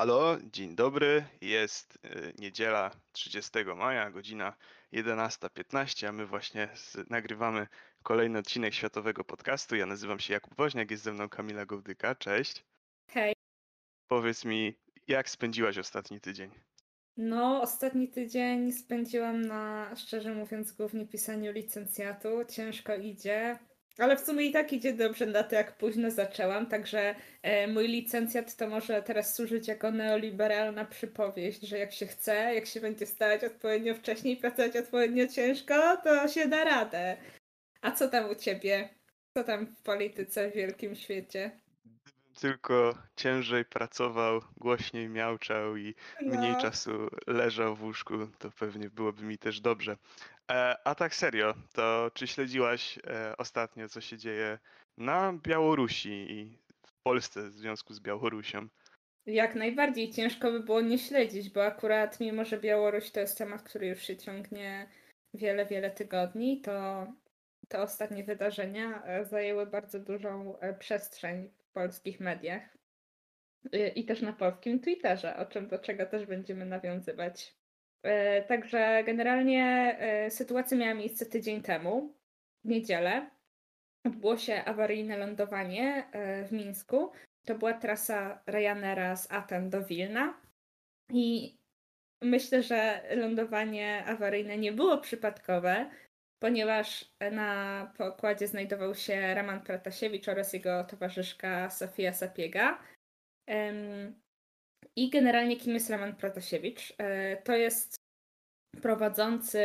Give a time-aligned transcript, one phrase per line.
[0.00, 1.24] Halo, dzień dobry.
[1.40, 4.56] Jest y, niedziela 30 maja, godzina
[4.92, 6.68] 11.15, a my właśnie
[7.10, 7.66] nagrywamy
[8.02, 9.76] kolejny odcinek Światowego Podcastu.
[9.76, 12.14] Ja nazywam się Jakub Woźniak, jest ze mną Kamila Gołdyka.
[12.14, 12.64] Cześć.
[13.08, 13.34] Hej.
[14.08, 14.74] Powiedz mi,
[15.08, 16.50] jak spędziłaś ostatni tydzień?
[17.16, 22.28] No, ostatni tydzień spędziłam na, szczerze mówiąc, głównie pisaniu licencjatu.
[22.48, 23.58] Ciężko idzie,
[23.98, 27.88] ale w sumie i tak idzie dobrze na to, jak późno zaczęłam, także e, mój
[27.88, 33.06] licencjat to może teraz służyć jako neoliberalna przypowieść, że jak się chce, jak się będzie
[33.06, 37.16] stać odpowiednio wcześniej, pracować odpowiednio ciężko, to się da radę.
[37.80, 38.88] A co tam u ciebie?
[39.36, 41.50] Co tam w polityce w wielkim świecie?
[42.40, 46.60] tylko ciężej pracował, głośniej miałczał i mniej No.
[46.60, 46.90] czasu
[47.26, 49.96] leżał w łóżku, to pewnie byłoby mi też dobrze.
[50.50, 54.58] E, a tak serio, to czy śledziłaś e, ostatnio, co się dzieje
[54.98, 58.68] na Białorusi i w Polsce w związku z Białorusią?
[59.26, 63.62] Jak najbardziej ciężko by było nie śledzić, bo akurat mimo, że Białoruś to jest temat,
[63.62, 64.88] który już się ciągnie
[65.34, 67.06] wiele, wiele tygodni, to
[67.68, 72.62] te ostatnie wydarzenia e, zajęły bardzo dużą przestrzeń w polskich mediach
[73.94, 77.59] i też na polskim Twitterze, o czym do czego też będziemy nawiązywać.
[78.02, 82.14] E, Także generalnie e, sytuacja miała miejsce tydzień temu,
[82.64, 83.30] w niedzielę.
[84.06, 87.12] Odbyło się awaryjne lądowanie e, w Mińsku.
[87.46, 90.40] To była trasa Ryanaira z Aten do Wilna.
[91.12, 91.56] I
[92.22, 95.90] myślę, że lądowanie awaryjne nie było przypadkowe,
[96.38, 102.78] ponieważ na pokładzie znajdował się Raman Pratasiewicz oraz jego towarzyszka Sofia Sapiega.
[104.96, 106.94] I generalnie kim jest Raman Pratasiewicz?
[106.98, 107.96] E, To jest
[108.82, 109.62] prowadzący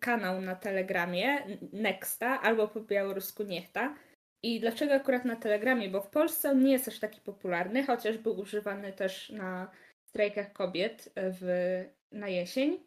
[0.00, 3.94] kanał na Telegramie Nexta albo po białorusku Niechta.
[4.42, 5.88] I dlaczego akurat na Telegramie?
[5.88, 9.70] Bo w Polsce on nie jest aż taki popularny, chociaż był używany też na
[10.08, 12.86] strajkach kobiet w, na jesień.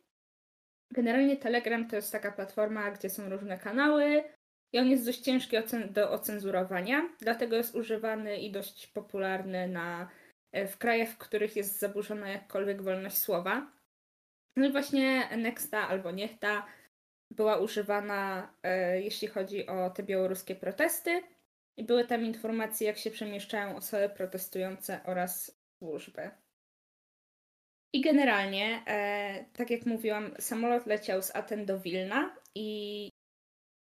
[0.93, 4.23] Generalnie Telegram to jest taka platforma, gdzie są różne kanały
[4.73, 5.57] i on jest dość ciężki
[5.89, 10.07] do ocenzurowania, dlatego jest używany i dość popularny na, e,
[10.53, 13.71] w krajach, w których jest zaburzona jakkolwiek wolność słowa.
[14.55, 16.65] No i właśnie Nexta albo Niechta
[17.31, 21.21] była używana, e, jeśli chodzi o te białoruskie protesty.
[21.77, 26.31] I były tam informacje, jak się przemieszczają osoby protestujące oraz służby.
[27.93, 33.09] I generalnie, e, tak jak mówiłam, samolot leciał z Aten do Wilna i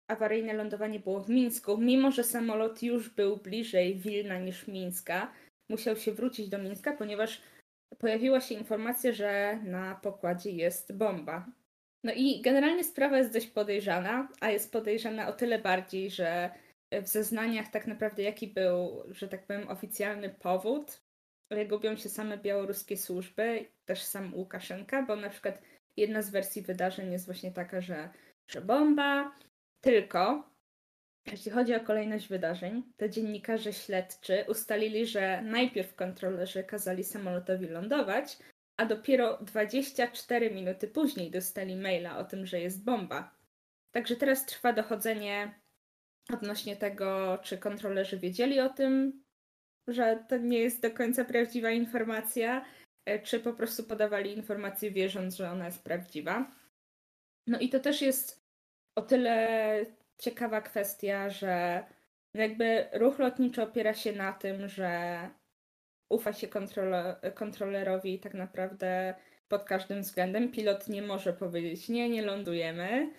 [0.08, 1.78] awaryjne lądowanie było w Mińsku.
[1.78, 5.32] Mimo, że samolot już był bliżej Wilna niż Mińska,
[5.68, 7.42] musiał się wrócić do Mińska, ponieważ
[7.98, 11.46] pojawiła się informacja, że na pokładzie jest bomba.
[12.04, 16.50] No i generalnie sprawa jest dość podejrzana, a jest podejrzana o tyle bardziej, że
[16.92, 21.02] w zeznaniach tak naprawdę jaki był, że tak powiem, oficjalny powód,
[21.68, 25.62] gubią się same białoruskie służby, też sam Łukaszenka, bo na przykład
[25.96, 28.08] jedna z wersji wydarzeń jest właśnie taka, że,
[28.48, 29.32] że bomba,
[29.80, 30.50] tylko
[31.30, 38.38] jeśli chodzi o kolejność wydarzeń, to dziennikarze śledczy ustalili, że najpierw kontrolerzy kazali samolotowi lądować,
[38.76, 43.34] a dopiero 24 minuty później dostali maila o tym, że jest bomba.
[43.92, 45.54] Także teraz trwa dochodzenie
[46.32, 49.22] odnośnie tego, czy kontrolerzy wiedzieli o tym,
[49.88, 52.64] że to nie jest do końca prawdziwa informacja,
[53.04, 56.52] e, czy po prostu podawali informację wierząc, że ona jest prawdziwa.
[57.46, 58.46] No i to też jest
[58.98, 59.86] o tyle
[60.18, 61.84] ciekawa kwestia, że
[62.34, 65.20] jakby ruch lotniczy opiera się na tym, że
[66.08, 69.14] ufa się kontrole, kontrolerowi tak naprawdę
[69.48, 70.52] pod każdym względem.
[70.52, 73.12] Pilot nie może powiedzieć nie, nie lądujemy,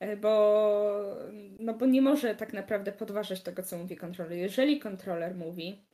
[0.00, 1.16] e, bo,
[1.58, 4.38] no bo nie może tak naprawdę podważać tego, co mówi kontroler.
[4.38, 5.84] Jeżeli kontroler mówi,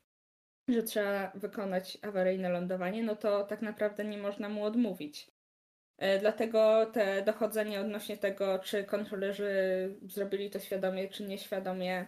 [0.68, 5.33] że trzeba wykonać awaryjne lądowanie, no to tak naprawdę nie można mu odmówić.
[5.98, 9.48] E, Dlatego te dochodzenie odnośnie tego, czy kontrolerzy
[10.02, 12.06] zrobili to świadomie, czy nieświadomie,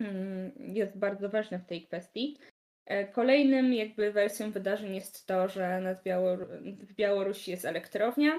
[0.00, 2.38] mm, jest bardzo ważne w tej kwestii.
[2.86, 8.32] E, Kolejnym jakby wersją wydarzeń jest to, że Białor- w Białorusi jest elektrownia.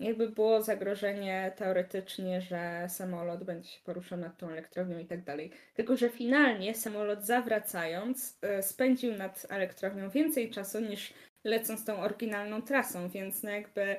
[0.00, 5.50] Jakby było zagrożenie teoretycznie, że samolot będzie się poruszał nad tą elektrownią i tak dalej.
[5.74, 11.14] Tylko, że finalnie samolot zawracając e, spędził nad elektrownią więcej czasu niż
[11.48, 13.96] lecąc tą oryginalną trasą, więc no jakby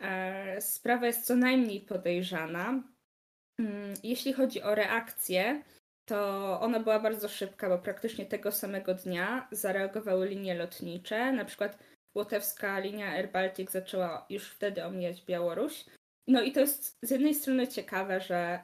[0.00, 2.82] e, sprawa jest co najmniej podejrzana.
[3.60, 5.62] Mm, Jeśli chodzi o reakcję,
[6.08, 11.32] to ona była bardzo szybka, bo praktycznie tego samego dnia zareagowały linie lotnicze.
[11.32, 11.78] Na przykład
[12.14, 15.84] łotewska linia Air Baltic zaczęła już wtedy omijać Białoruś.
[16.28, 18.60] No i to jest z jednej strony ciekawe, że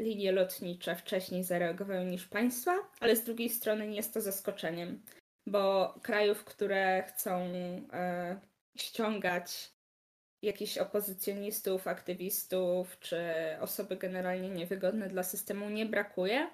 [0.00, 5.02] linie lotnicze wcześniej zareagowały niż państwa, ale z drugiej strony nie jest to zaskoczeniem.
[5.46, 7.40] Bo krajów, które chcą
[7.92, 8.40] e,
[8.76, 9.74] ściągać
[10.42, 13.20] jakichś opozycjonistów, aktywistów czy
[13.60, 16.50] osoby generalnie niewygodne dla systemu nie brakuje.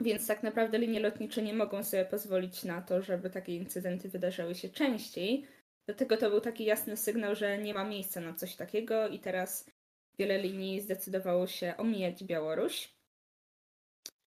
[0.00, 4.54] Więc tak naprawdę linie lotnicze nie mogą sobie pozwolić na to, żeby takie incydenty wydarzały
[4.54, 5.46] się częściej.
[5.86, 9.70] Dlatego to był taki jasny sygnał, że nie ma miejsca na coś takiego i teraz
[10.18, 12.96] wiele linii zdecydowało się omijać Białoruś.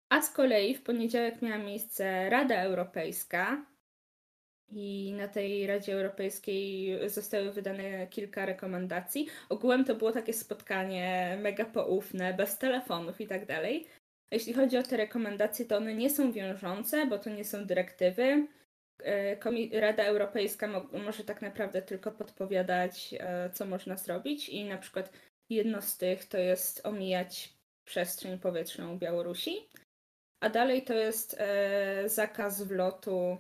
[0.10, 3.66] A z kolei w poniedziałek miała miejsce Rada Europejska
[4.76, 9.28] i na tej Radzie Europejskiej zostały wydane kilka rekomendacji.
[9.50, 13.88] Ogółem to było takie spotkanie mega poufne, bez telefonów i tak dalej.
[14.32, 18.48] Jeśli chodzi o te rekomendacje, to one nie są wiążące, bo to nie są dyrektywy.
[19.04, 24.78] E, Rada Europejska mo może tak naprawdę tylko podpowiadać, e, co można zrobić, i na
[24.78, 25.14] przykład
[25.50, 27.54] jedno z tych to jest omijać
[27.86, 29.70] przestrzeń powietrzną Białorusi,
[30.40, 33.38] a dalej to jest e, zakaz wlotu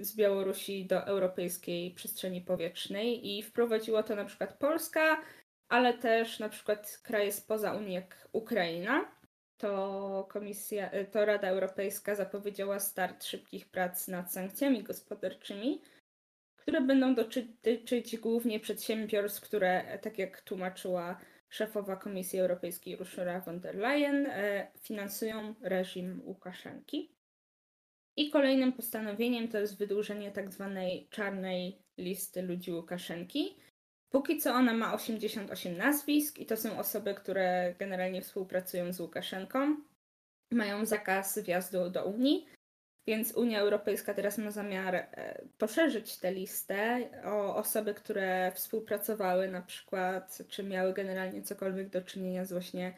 [0.00, 5.20] z Białorusi do europejskiej przestrzeni powietrznej i wprowadziło to na przykład Polska,
[5.68, 9.16] ale też na przykład kraje spoza Unii jak Ukraina
[9.58, 15.80] to komisja, y, to Rada Europejska zapowiedziała start szybkich prac nad sankcjami gospodarczymi,
[16.56, 23.76] które będą dotyczyć głównie przedsiębiorstw, które, tak jak tłumaczyła szefowa Komisji Europejskiej Ursula von der
[23.76, 27.15] Leyen, e, finansują reżim Łukaszenki.
[28.16, 33.56] I kolejnym postanowieniem to jest wydłużenie tak zwanej czarnej listy ludzi Łukaszenki,
[34.10, 39.76] Póki co ona ma 88 nazwisk i to są osoby, które generalnie współpracują z Łukaszenką.
[40.52, 42.46] Mają zakaz wjazdu do Unii,
[43.06, 49.62] więc Unia Europejska teraz ma zamiar e, poszerzyć tę listę o osoby, które współpracowały na
[49.62, 52.94] przykład, czy miały generalnie cokolwiek do czynienia z właśnie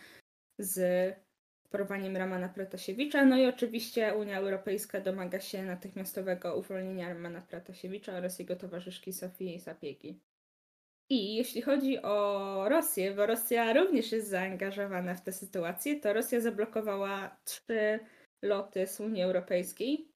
[0.58, 1.14] z
[1.70, 3.24] porwaniem Ramana Protasiewicza.
[3.24, 9.60] No i oczywiście Unia Europejska domaga się natychmiastowego uwolnienia Ramana Protasiewicza oraz jego towarzyszki Sofii
[9.60, 10.20] Sapiegi.
[11.10, 16.40] I jeśli chodzi o Rosję, bo Rosja również jest zaangażowana w tę sytuację, to Rosja
[16.40, 17.98] zablokowała trzy
[18.42, 20.08] loty z Unii Europejskiej.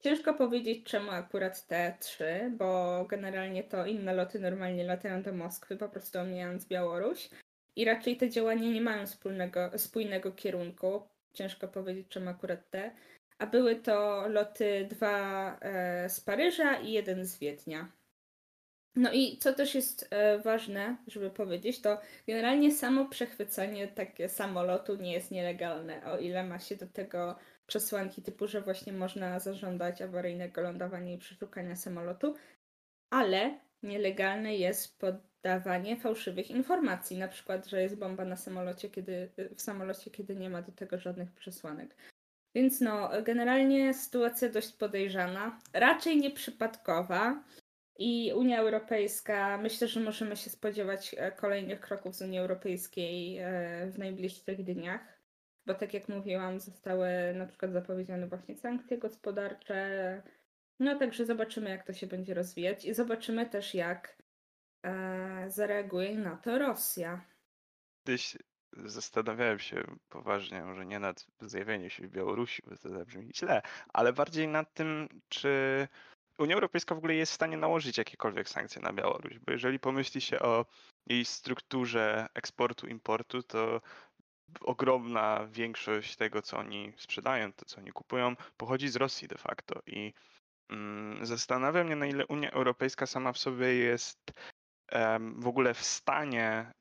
[0.00, 5.76] Ciężko powiedzieć, czemu akurat te trzy, bo generalnie to inne loty normalnie latają do Moskwy,
[5.76, 7.28] po prostu omijając Białoruś.
[7.78, 11.02] I raczej te działania nie mają wspólnego, spójnego kierunku.
[11.32, 12.90] Ciężko powiedzieć, czemu akurat te.
[13.38, 17.92] A były to loty dwa e, z Paryża i jeden z Wiednia.
[18.96, 24.96] No i co też jest e, ważne, żeby powiedzieć, to generalnie samo przechwycenie takie samolotu
[24.96, 30.02] nie jest nielegalne, o ile ma się do tego przesłanki typu, że właśnie można zażądać
[30.02, 32.34] awaryjnego lądowania i przeszukania samolotu,
[33.10, 34.98] ale nielegalne jest
[35.42, 40.50] podawanie fałszywych informacji, na przykład, że jest bomba na samolocie, kiedy, w samolocie, kiedy nie
[40.50, 41.96] ma do tego żadnych przesłanek.
[42.54, 47.44] Więc no, generalnie sytuacja dość podejrzana, raczej nieprzypadkowa.
[47.98, 53.90] I Unia Europejska, myślę, że możemy się spodziewać e, kolejnych kroków z Unii Europejskiej e,
[53.90, 55.00] w najbliższych dniach,
[55.66, 60.22] bo tak jak mówiłam, zostały na przykład zapowiedziane właśnie sankcje gospodarcze.
[60.80, 64.16] No także zobaczymy, jak to się będzie rozwijać i zobaczymy też, jak
[64.82, 67.24] e, zareaguje na to Rosja.
[68.06, 68.36] Kiedyś
[68.72, 73.62] zastanawiałem się poważnie, może nie nad zjawieniem się w Białorusi, bo to zabrzmi źle,
[73.92, 75.88] ale bardziej nad tym, czy
[76.38, 80.20] Unia Europejska w ogóle jest w stanie nałożyć jakiekolwiek sankcje na Białoruś, bo jeżeli pomyśli
[80.20, 80.66] się o
[81.06, 83.80] jej strukturze eksportu, importu, to
[84.60, 89.80] ogromna większość tego, co oni sprzedają, to co oni kupują, pochodzi z Rosji de facto.
[89.86, 90.12] I
[90.68, 94.32] mm, zastanawiam mnie, na ile Unia Europejska sama w sobie jest
[95.36, 96.72] w ogóle w stanie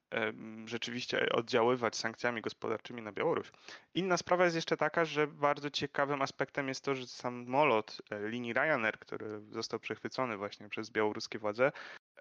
[0.65, 3.51] rzeczywiście oddziaływać sankcjami gospodarczymi na Białoruś.
[3.93, 8.53] Inna sprawa jest jeszcze taka, że bardzo ciekawym aspektem jest to, że samolot e, linii
[8.53, 11.71] Ryanair, który został przechwycony właśnie przez białoruskie władze,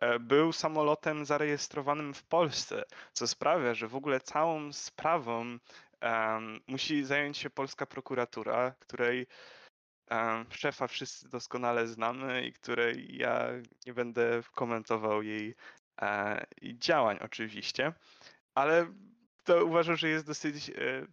[0.01, 5.59] e, był samolotem zarejestrowanym w Polsce, co sprawia, że w ogóle całą sprawą
[6.03, 9.27] um, musi zająć się polska prokuratura, której
[10.11, 13.49] um, szefa wszyscy doskonale znamy i której ja
[13.87, 15.55] nie będę komentował jej
[16.63, 17.93] i działań oczywiście,
[18.55, 18.87] ale
[19.45, 21.07] to uważam, że jest dosyć e,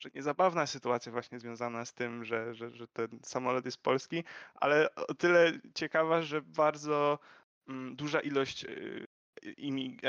[0.00, 4.24] że niezabawna sytuacja właśnie związana z tym, że, że, że ten samolot jest polski,
[4.54, 7.18] ale o tyle ciekawa, że bardzo
[7.68, 8.68] mm, duża ilość e,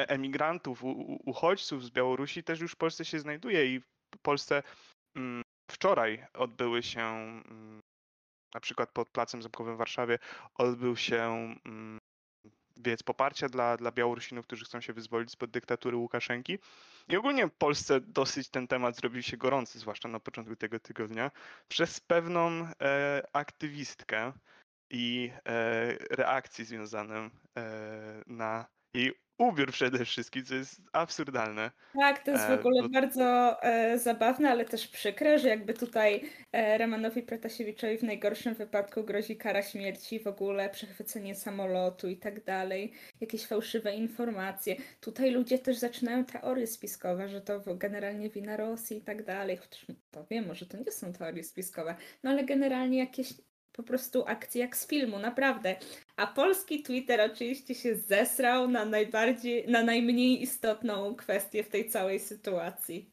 [0.09, 0.83] emigrantów,
[1.25, 3.79] uchodźców z Białorusi też już w Polsce się znajduje i
[4.15, 4.63] w Polsce
[5.15, 7.79] mm, wczoraj odbyły się mm,
[8.53, 10.19] na przykład pod Placem Zamkowym w Warszawie
[10.55, 11.55] odbył się
[12.81, 16.59] więc poparcia dla, dla Białorusinów, którzy chcą się wyzwolić spod dyktatury Łukaszenki.
[17.09, 21.31] I ogólnie w Polsce dosyć ten temat zrobił się gorący, zwłaszcza na początku tego tygodnia,
[21.67, 22.49] przez pewną
[22.81, 24.33] e, aktywistkę
[24.89, 31.71] i e, reakcje związane e, na jej ubiór przede wszystkim, co jest absurdalne.
[31.99, 35.73] Tak, to jest w E, ogóle no- bardzo e, zabawne, ale też przykre, że jakby
[35.73, 42.17] tutaj e, Romanowi Protasiewiczowi w najgorszym wypadku grozi kara śmierci, w ogóle przechwycenie samolotu i
[42.17, 44.75] tak dalej, jakieś fałszywe informacje.
[44.99, 49.85] Tutaj ludzie też zaczynają teorie spiskowe, że to generalnie wina Rosji i tak dalej, chociaż
[50.11, 53.33] to wiem, może to nie są teorie spiskowe, no ale generalnie jakieś
[53.73, 55.75] po prostu akcje jak z filmu, naprawdę.
[56.15, 62.19] A polski Twitter oczywiście się zesrał na najbardziej, na najmniej istotną kwestię w tej całej
[62.19, 63.11] sytuacji.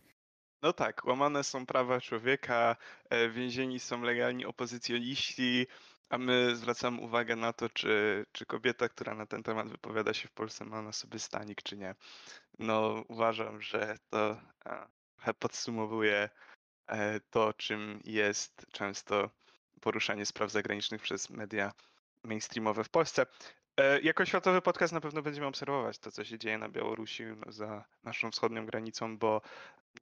[0.62, 2.76] No tak, łamane są prawa człowieka,
[3.10, 5.66] e, więzieni są legalni opozycjoniści,
[6.08, 10.28] a my zwracamy uwagę na to, czy, czy kobieta, która na ten temat wypowiada się
[10.28, 11.94] w Polsce, ma na sobie stanik, czy nie.
[12.58, 14.40] No, uważam, że to
[15.16, 16.28] trochę podsumowuje
[16.86, 19.30] e, to, czym jest często
[19.78, 21.72] poruszanie spraw zagranicznych przez media
[22.24, 23.26] mainstreamowe w Polsce.
[23.76, 27.84] E, Jako światowy podcast na pewno będziemy obserwować to, co się dzieje na Białorusi za
[28.04, 29.40] naszą wschodnią granicą, bo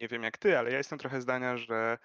[0.01, 1.99] nie wiem jak ty, ale ja jestem trochę zdania, że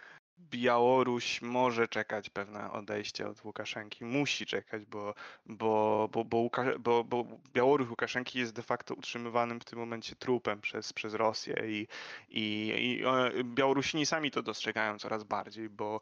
[0.50, 5.14] Białoruś może czekać pewne odejście od Łukaszenki, musi czekać, bo,
[5.46, 10.16] bo, bo, bo, Łuka, bo, bo Białoruś Łukaszenki jest de facto utrzymywanym w tym momencie
[10.16, 11.88] trupem przez, przez Rosję i,
[12.30, 16.02] i, i e, Białorusini sami to dostrzegają coraz bardziej, bo,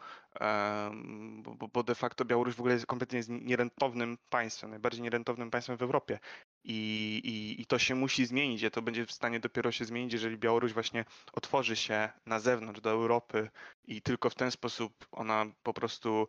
[1.58, 5.81] bo, bo- de facto Białoruś w ogóle jest kompletnie nierentownym państwem, najbardziej nierentownym państwem w
[5.81, 6.19] Europie.
[6.63, 10.13] I, i, I to się musi zmienić, a to będzie w stanie dopiero się zmienić,
[10.13, 13.50] jeżeli Białoruś właśnie otworzy się na zewnątrz, do Europy
[13.86, 16.28] i tylko w ten sposób ona po prostu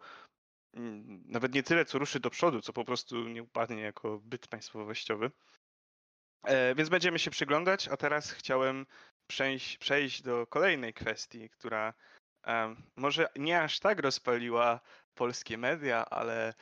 [0.74, 4.48] mm, nawet nie tyle co ruszy do przodu, co po prostu nie upadnie jako byt
[4.48, 5.30] państwowościowy.
[6.44, 8.86] E, więc będziemy się przyglądać, a teraz chciałem
[9.26, 11.94] przejść, przejść do kolejnej kwestii, która
[12.42, 14.80] em, może nie aż tak rozpaliła
[15.14, 16.54] polskie media, ale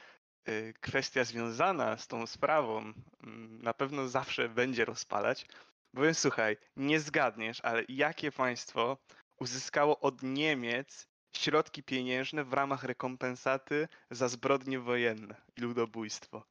[0.80, 5.46] kwestia związana z tą sprawą mm, na pewno zawsze będzie rozpalać.
[5.94, 8.98] Bowiem słuchaj, nie zgadniesz, ale jakie państwo
[9.40, 16.42] uzyskało od Niemiec środki pieniężne w ramach rekompensaty za zbrodnie wojenne i ludobójstwo?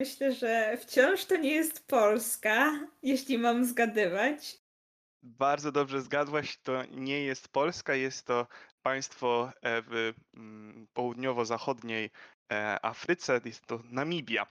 [0.00, 4.58] Myślę, że wciąż to nie jest Polska, jeśli mam zgadywać.
[5.22, 8.46] Bardzo dobrze zgadłaś, to nie jest Polska, jest to
[8.82, 12.10] państwo e, w mm, południowo-zachodniej
[12.82, 14.46] Afryce, jest to Namibia.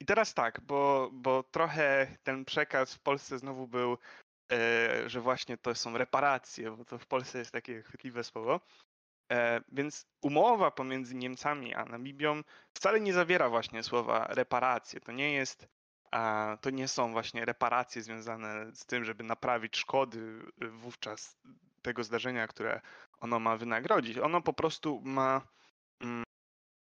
[0.00, 3.98] I teraz tak, bo, bo trochę ten przekaz w Polsce znowu był,
[4.52, 8.60] e, że właśnie to są reparacje, bo to w Polsce jest takie chwytliwe słowo.
[9.32, 12.42] E, Więc umowa pomiędzy Niemcami a Namibią
[12.74, 15.00] wcale nie zawiera właśnie słowa reparacje.
[15.00, 15.68] To nie jest,
[16.60, 21.36] to nie są właśnie reparacje związane z tym, żeby naprawić szkody wówczas
[21.82, 22.80] tego zdarzenia, które
[23.20, 24.18] ono ma wynagrodzić.
[24.18, 25.40] Ono po prostu ma
[26.00, 26.24] mm,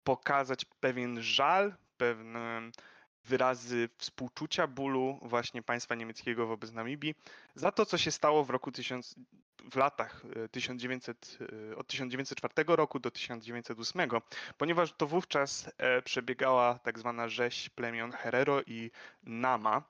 [0.08, 2.62] pokazać pewien żal, pewne
[3.26, 7.16] wyrazy współczucia, bólu właśnie państwa niemieckiego wobec Namibii
[7.56, 9.16] za to, co się stało w roku 1000,
[9.72, 11.38] w latach e, 1900,
[11.72, 14.10] e, od 1904 roku do 1908,
[14.58, 18.92] ponieważ to wówczas e, przebiegała tak zwana rzeź plemion Herero i
[19.24, 19.84] Nama.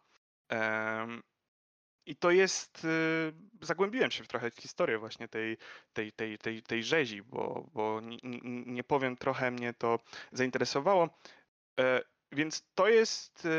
[2.08, 5.58] I to jest, e, zagłębiłem się w trochę w historię właśnie tej,
[5.94, 10.00] tej, tej, tej, tej rzezi, bo, bo nie, nie- powiem, trochę mnie to
[10.32, 11.10] zainteresowało.
[11.80, 13.50] E, Więc to jest e,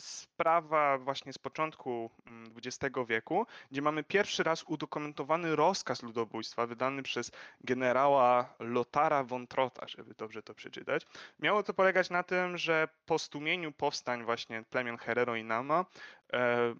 [0.00, 7.02] sprawa właśnie z początku mm, XX wieku, gdzie mamy pierwszy raz udokumentowany rozkaz ludobójstwa wydany
[7.02, 11.06] przez generała Lotara von Trotha, żeby dobrze to przeczytać.
[11.38, 15.86] Miało to polegać na tym, że po stłumieniu powstań właśnie plemion Herero i Nama,
[16.32, 16.74] e,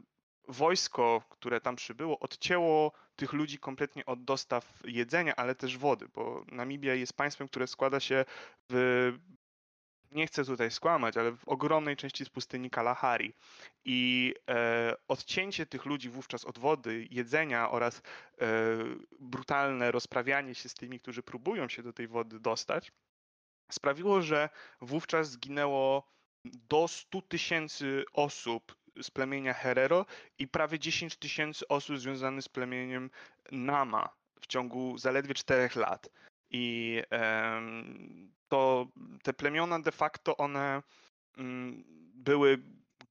[0.48, 6.44] wojsko, które tam przybyło, odcięło tych ludzi kompletnie od dostaw jedzenia, ale też wody, bo
[6.52, 8.24] Namibia jest państwem, które składa się
[8.70, 9.12] w
[10.12, 13.32] nie chcę tutaj skłamać, ale w ogromnej części z pustyni Kalahari.
[13.84, 18.02] I e, odcięcie tych ludzi wówczas od wody, jedzenia oraz e,
[19.20, 22.92] brutalne rozprawianie się z tymi, którzy próbują się do tej wody dostać,
[23.72, 24.48] sprawiło, że
[24.80, 26.12] wówczas zginęło
[26.44, 30.06] do 100 tysięcy osób z plemienia Herero
[30.38, 33.10] i prawie 10 tysięcy osób związanych z plemieniem
[33.52, 34.08] Nama
[34.40, 36.08] w ciągu zaledwie 4 lat.
[36.50, 37.02] I
[38.48, 38.86] to
[39.22, 40.82] te plemiona de facto one
[41.38, 41.84] mm,
[42.14, 42.58] były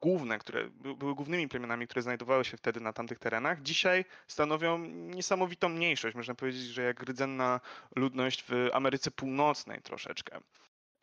[0.01, 3.61] główne, które by- były głównymi plemionami, które znajdowały się wtedy na tamtych terenach.
[3.61, 6.15] Dzisiaj stanowią niesamowitą mniejszość.
[6.15, 7.59] Można powiedzieć, że jak rdzenna
[7.95, 10.39] ludność w Ameryce Północnej troszeczkę.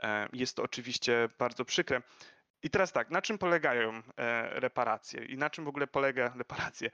[0.02, 2.02] E, Jest to oczywiście bardzo przykre.
[2.62, 6.90] I teraz tak, na czym polegają e, reparacje i na czym w ogóle polega reparacje?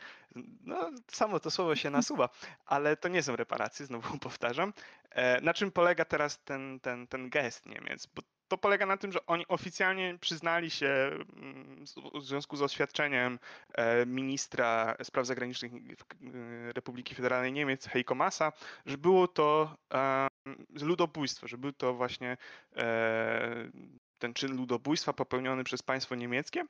[0.65, 2.29] No, samo to słowo się nasuwa,
[2.67, 4.73] ale to nie są reparacje, znowu powtarzam.
[5.11, 8.07] E, na czym polega teraz ten, ten, ten gest Niemiec?
[8.07, 11.85] Bo to polega na tym, że oni oficjalnie przyznali się mm,
[12.15, 13.39] w związku z oświadczeniem
[13.75, 15.73] e, ministra spraw zagranicznych
[16.75, 18.53] Republiki Federalnej Niemiec Heiko Massa,
[18.87, 19.77] że było to
[20.71, 22.37] ludobójstwo, że był to właśnie
[24.19, 26.65] ten czyn ludobójstwa popełniony przez państwo niemieckie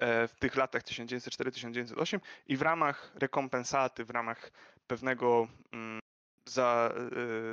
[0.00, 4.50] w tych latach 1904-1908 i w ramach rekompensaty, w ramach
[4.86, 6.00] pewnego mm,
[6.46, 6.92] za,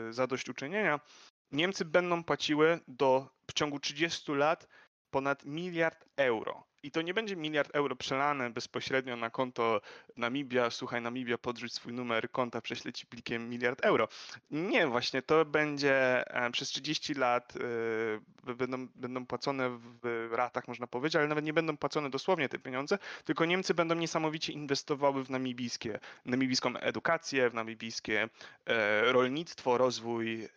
[0.10, 1.00] zadośćuczynienia
[1.52, 4.68] Niemcy będą płaciły do, w ciągu 30 lat
[5.12, 6.64] ponad miliard euro.
[6.86, 9.82] I to nie będzie miliard euro przelane bezpośrednio na konto
[10.18, 10.70] Namibia.
[10.70, 14.08] Słuchaj, Namibia, podrzuć swój numer konta, prześlę ci plikiem miliard euro.
[14.52, 17.54] Nie, właśnie to będzie e, przez 30 lat
[18.46, 22.60] yy, będą, będą płacone w ratach, można powiedzieć, ale nawet nie będą płacone dosłownie te
[22.60, 28.30] pieniądze, tylko Niemcy będą niesamowicie inwestowały w namibijskie, namibijską edukację, w namibijskie
[28.66, 30.48] e, rolnictwo, rozwój e,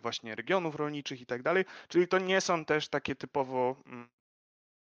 [0.00, 1.64] właśnie regionów rolniczych i tak dalej.
[1.88, 4.08] Czyli to nie są też takie typowo mm,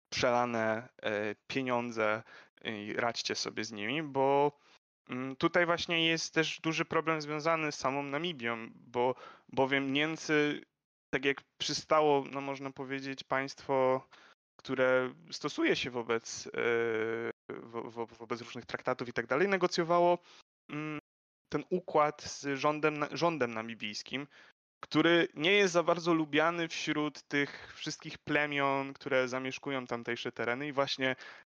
[0.09, 2.23] przelane e, pieniądze
[2.63, 4.51] i radźcie sobie z nimi, bo
[5.09, 9.15] mm, tutaj właśnie jest też duży problem związany z samą Namibią, bo
[9.49, 10.61] bowiem Niemcy,
[11.09, 14.07] tak jak przystało, no można powiedzieć, państwo,
[14.59, 20.17] które stosuje się wobec, e, wo, wobec różnych traktatów i tak dalej, negocjowało
[20.69, 20.99] mm,
[21.49, 24.27] ten układ z rządem, rządem namibijskim,
[24.79, 30.73] który nie jest za bardzo lubiany wśród tych wszystkich plemion, które zamieszkują tamtejsze tereny i
[30.73, 31.15] właśnie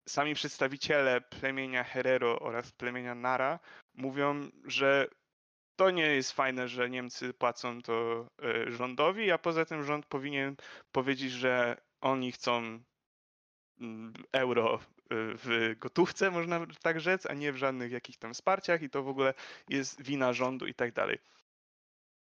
[0.09, 3.59] sami przedstawiciele plemienia Herero oraz plemienia Nara
[3.93, 5.07] mówią, że
[5.75, 10.55] to nie jest fajne, że Niemcy płacą to e, rządowi, a poza tym rząd powinien
[10.91, 12.79] powiedzieć, że oni chcą
[13.79, 14.79] mm, euro e,
[15.11, 19.07] w gotówce, można tak rzec, a nie w żadnych jakichś tam wsparciach i to w
[19.07, 19.33] ogóle
[19.69, 21.17] jest wina rządu i tak dalej.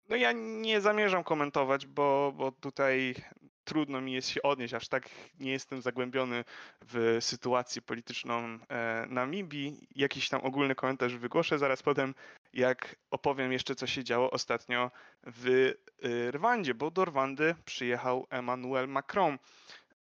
[0.07, 3.15] No ja nie zamierzam komentować, bo, bo tutaj
[3.63, 6.43] trudno mi jest się odnieść, aż tak nie jestem zagłębiony
[6.81, 9.87] w sytuację polityczną e, Namibii.
[9.95, 12.15] Jakiś tam ogólny komentarz wygłoszę zaraz potem,
[12.53, 14.91] jak opowiem jeszcze, co się działo ostatnio
[15.23, 19.37] w e, Rwandzie, bo do Rwandy przyjechał Emmanuel Macron,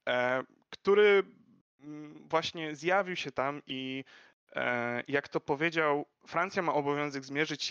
[0.08, 1.24] e, który
[1.80, 4.04] mm, właśnie zjawił się tam i
[5.08, 7.64] jak to powiedział, Francja ma obowiązek zmierzyć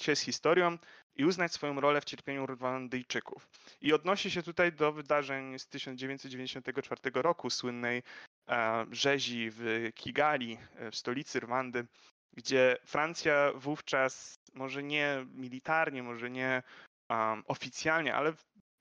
[0.00, 0.78] się z historią,
[1.16, 3.48] i uznać swoją rolę w cierpieniu Rwandyjczyków.
[3.80, 8.02] I odnosi się tutaj do wydarzeń z 1994 roku, słynnej
[8.48, 11.86] e, rzezi w Kigali, e, w stolicy Rwandy,
[12.32, 16.62] gdzie Francja wówczas, może nie militarnie, może nie
[17.08, 18.32] um, oficjalnie, ale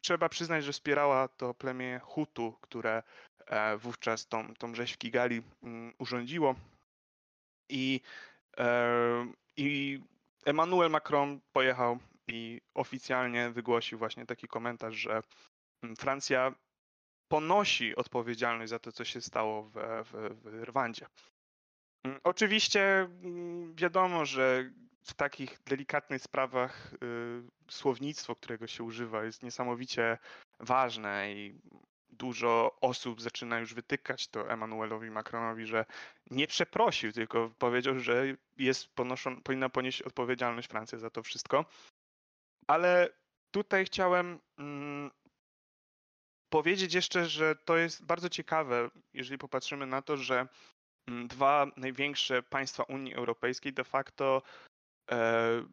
[0.01, 3.03] trzeba przyznać, że wspierała to plemię Hutu, które
[3.45, 6.55] e, wówczas tą, tą rzeź w Kigali um, urządziło.
[7.69, 8.01] I,
[8.57, 9.99] e, I
[10.45, 15.21] Emmanuel Macron pojechał i oficjalnie wygłosił właśnie taki komentarz, że
[15.83, 16.55] mm, Francja
[17.27, 21.05] ponosi odpowiedzialność za to, co się stało w, w, w Rwandzie.
[22.03, 24.71] Mm, oczywiście mm, wiadomo, że
[25.03, 26.97] w takich delikatnych sprawach y,
[27.71, 30.17] słownictwo, którego się używa, jest niesamowicie
[30.59, 31.61] ważne i
[32.09, 35.85] dużo osób zaczyna już wytykać to Emmanuelowi Macronowi, że
[36.31, 38.23] nie przeprosił, tylko powiedział, że
[38.57, 41.65] jest ponoszą, powinna ponieść odpowiedzialność Francja za to wszystko.
[42.69, 43.09] Ale
[43.51, 45.11] tutaj chciałem mm,
[46.49, 50.47] powiedzieć jeszcze, że to jest bardzo ciekawe, jeżeli popatrzymy na to, że
[51.07, 54.41] mm, dwa największe państwa Unii Europejskiej de facto
[55.11, 55.65] e,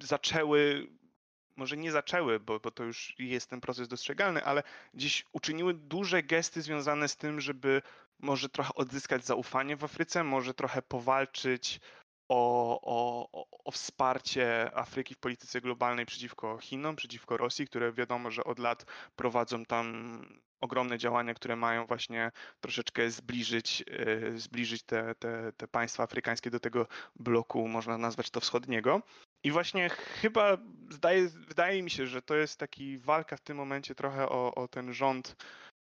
[0.00, 0.86] zaczęły,
[1.56, 4.62] może nie zaczęły, bo, bo to już jest ten proces dostrzegalny, ale
[4.94, 7.82] dziś uczyniły duże gesty związane z tym, żeby
[8.18, 11.80] może trochę odzyskać zaufanie w Afryce, może trochę powalczyć
[12.30, 12.80] o,
[13.32, 18.58] o, o wsparcie Afryki w polityce globalnej przeciwko Chinom, przeciwko Rosji, które wiadomo, że od
[18.58, 18.84] lat
[19.16, 20.18] prowadzą tam
[20.60, 26.60] ogromne działania, które mają właśnie troszeczkę zbliżyć, e, zbliżyć te, te, te państwa afrykańskie do
[26.60, 29.02] tego bloku, można nazwać to wschodniego.
[29.44, 30.58] I właśnie chyba
[30.90, 34.68] zdaje, wydaje mi się, że to jest taki walka w tym momencie trochę o, o
[34.68, 35.36] ten rząd,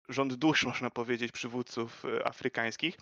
[0.09, 2.97] rząd dusz, można powiedzieć, przywódców e, afrykańskich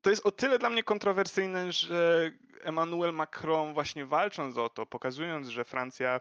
[0.00, 5.48] to jest o tyle dla mnie kontrowersyjne, że Emmanuel Macron właśnie walcząc o to, pokazując,
[5.48, 6.20] że Francja,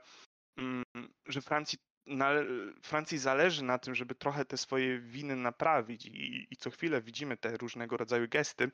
[0.57, 0.83] mm,
[1.25, 2.29] że Francji, na,
[2.81, 7.37] Francji zależy na tym, żeby trochę te swoje winy naprawić i, i co chwilę widzimy
[7.37, 8.71] te różnego rodzaju gesty.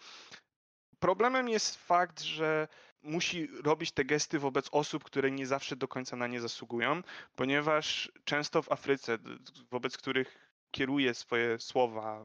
[0.99, 2.67] Problemem jest fakt, że
[3.03, 7.01] musi robić te gesty wobec osób, które nie zawsze do końca na nie zasługują,
[7.35, 9.17] ponieważ często w Afryce,
[9.71, 12.23] wobec których kieruje swoje słowa,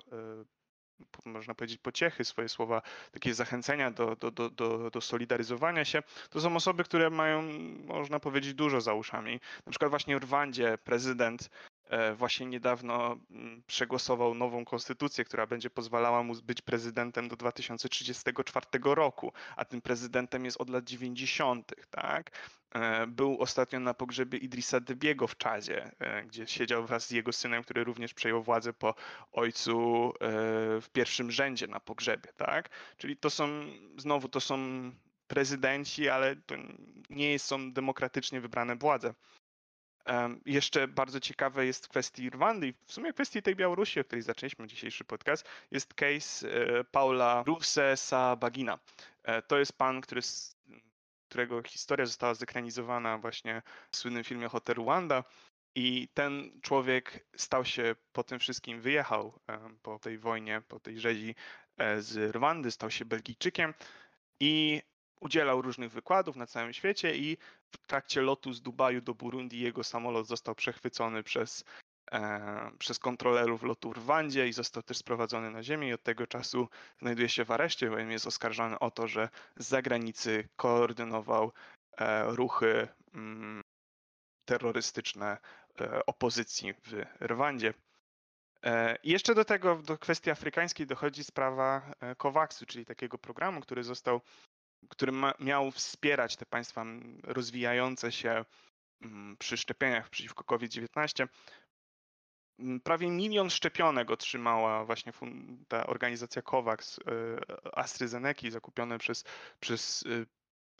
[1.24, 2.82] można powiedzieć, pociechy, swoje słowa,
[3.12, 7.42] takie zachęcenia do, do, do, do, do solidaryzowania się, to są osoby, które mają,
[7.86, 9.40] można powiedzieć, dużo za uszami.
[9.66, 11.50] Na przykład właśnie w Rwandzie prezydent
[12.16, 19.32] właśnie niedawno mm, przegłosował nową konstytucję, która będzie pozwalała mu być prezydentem do 2034 roku,
[19.56, 22.30] a tym prezydentem jest od lat 90., tak?
[22.74, 27.32] E, był ostatnio na pogrzebie Idrisa Debiego w Czadzie, e, gdzie siedział wraz z jego
[27.32, 28.94] synem, który również przejął władzę po
[29.32, 30.12] ojcu
[30.80, 32.68] w pierwszym rzędzie na pogrzebie, tak?
[32.96, 33.48] Czyli to są,
[33.96, 34.58] znowu to są
[35.26, 36.54] prezydenci, ale to
[37.10, 39.14] nie są demokratycznie wybrane władze.
[40.46, 44.22] Jeszcze bardzo ciekawe jest w kwestii Rwandy i w sumie kwestii tej Białorusi, o której
[44.22, 48.78] zaczęliśmy dzisiejszy podcast, jest case e, Paula Rufsesa Bagina.
[49.22, 50.20] E, to jest pan, który,
[51.28, 55.24] którego historia została zekranizowana właśnie w słynnym filmie Hotel Rwanda.
[55.74, 59.40] I ten człowiek stał się po tym wszystkim, wyjechał
[59.82, 61.34] po tej wojnie, po tej rzezi
[61.78, 63.74] e, z Rwandy, stał się Belgijczykiem
[64.40, 64.82] i
[65.20, 67.36] udzielał różnych wykładów na całym świecie i
[67.70, 71.64] w trakcie lotu z Dubaju do Burundi jego samolot został przechwycony przez,
[72.12, 76.26] e, przez kontrolerów lotu w Rwandzie i został też sprowadzony na ziemię i od tego
[76.26, 81.52] czasu znajduje się w areszcie, bowiem jest oskarżony o to, że z zagranicy koordynował
[81.98, 83.62] e, ruchy mm,
[84.44, 85.38] terrorystyczne
[85.80, 87.74] e, opozycji w Rwandzie.
[88.64, 93.60] E, I jeszcze do tego, do kwestii afrykańskiej dochodzi sprawa e, COVAX-u, czyli takiego programu,
[93.60, 94.20] który został
[94.88, 96.84] który ma, miał wspierać te państwa
[97.22, 98.44] rozwijające się
[99.38, 101.28] przy szczepieniach przeciwko COVID-19.
[102.84, 105.12] Prawie milion szczepionek otrzymała właśnie
[105.68, 107.02] ta organizacja COVAX y,
[107.72, 109.24] AstraZeneca zakupione przez,
[109.60, 110.26] przez y,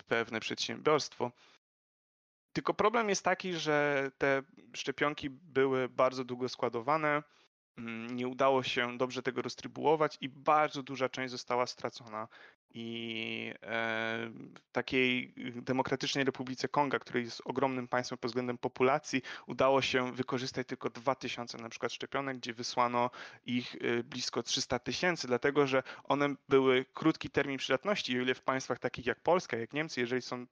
[0.06, 1.32] pewne przedsiębiorstwo.
[2.52, 4.42] Tylko problem jest taki, że te
[4.76, 7.22] szczepionki były bardzo długo składowane,
[8.10, 12.28] nie udało się dobrze tego roztrybuować i bardzo duża część została stracona
[12.74, 14.30] i e,
[14.72, 20.90] takiej Demokratycznej Republice Konga, której jest ogromnym państwem pod względem populacji, udało się wykorzystać tylko
[20.90, 23.10] 2000 na przykład szczepionek, gdzie wysłano
[23.46, 28.42] ich e, blisko 300 tysięcy, dlatego że one były krótki termin przydatności, o ile w
[28.42, 30.46] państwach takich jak Polska, jak Niemcy, jeżeli są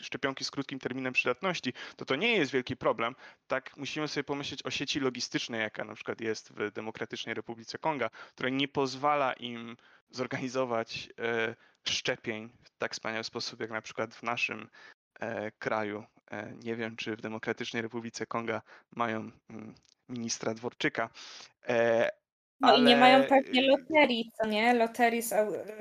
[0.00, 3.14] szczepionki z krótkim terminem przydatności, to to nie jest wielki problem.
[3.46, 8.10] Tak musimy sobie pomyśleć o sieci logistycznej, jaka na przykład jest w Demokratycznej Republice Konga,
[8.10, 9.76] która nie pozwala im
[10.12, 11.54] zorganizować e,
[11.88, 14.68] szczepień w tak wspaniały sposób, jak na przykład w naszym
[15.20, 16.04] e, kraju.
[16.30, 18.62] E, nie wiem, czy w Demokratycznej Republice Konga
[18.96, 19.74] mają mm,
[20.08, 21.10] ministra Dworczyka.
[22.60, 22.78] No ale...
[22.78, 24.74] i nie mają pewnie loterii, co nie?
[24.74, 25.28] Loterii z,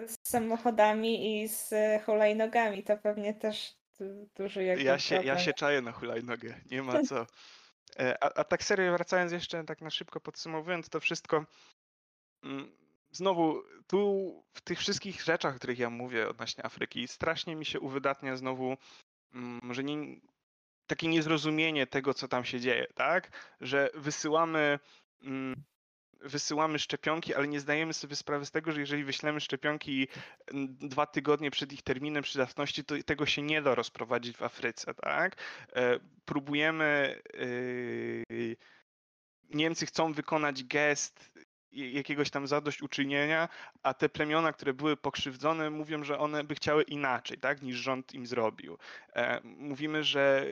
[0.08, 1.74] z samochodami i z
[2.06, 3.76] hulajnogami, to pewnie też
[4.36, 7.26] duży jakby ja się, ja się czaję na hulajnogę, nie ma co.
[8.22, 11.46] A, a tak serio wracając jeszcze tak na szybko podsumowując to wszystko,
[12.44, 12.72] mm,
[13.12, 17.80] znowu tu w tych wszystkich rzeczach, o których ja mówię odnośnie Afryki, strasznie mi się
[17.80, 18.78] uwydatnia znowu,
[19.34, 20.20] mm, że nie,
[20.88, 23.56] takie niezrozumienie tego, co tam się dzieje, tak?
[23.62, 24.80] Że wysyłamy
[25.24, 25.64] mm,
[26.24, 30.08] wysyłamy szczepionki, ale nie zdajemy sobie sprawy z tego, że jeżeli wyślemy szczepionki
[30.80, 35.36] dwa tygodnie przed ich terminem przydatności, to tego się nie da rozprowadzić w Afryce, tak?
[35.74, 37.22] E, próbujemy
[38.30, 38.56] yy,
[39.54, 41.31] Niemcy chcą wykonać gest
[41.72, 43.50] jakiegoś tam zadośćuczynienia,
[43.84, 48.14] a te plemiona, które były pokrzywdzone, mówią, że one by chciały inaczej, tak, niż rząd
[48.14, 48.78] im zrobił.
[49.16, 50.46] E, mówimy, że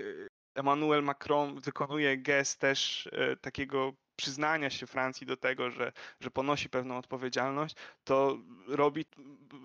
[0.55, 6.69] Emmanuel Macron wykonuje gest też e, takiego przyznania się Francji do tego, że, że ponosi
[6.69, 9.05] pewną odpowiedzialność, to robi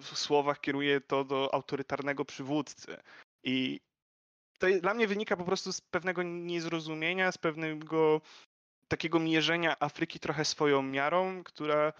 [0.00, 2.96] w słowach, kieruje to do autorytarnego przywódcy.
[3.44, 3.80] I
[4.58, 8.20] to dla mnie wynika po prostu z pewnego niezrozumienia, z pewnego
[8.94, 11.92] takiego mierzenia Afryki trochę swoją miarą, która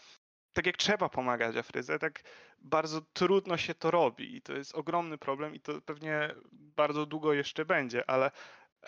[0.53, 2.23] tak jak trzeba pomagać Afryce, tak
[2.59, 7.33] bardzo trudno się to robi i to jest ogromny problem i to pewnie bardzo długo
[7.33, 8.31] jeszcze będzie, ale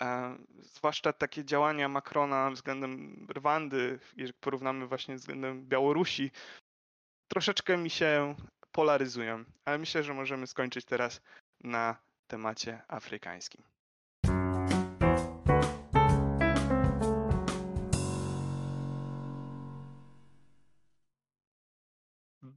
[0.01, 6.31] e, zwłaszcza takie działania Macrona względem Rwandy, jeżeli porównamy właśnie względem Białorusi,
[7.27, 8.35] troszeczkę mi się
[8.71, 11.21] polaryzują, ale myślę, że możemy skończyć teraz
[11.63, 13.63] na temacie afrykańskim.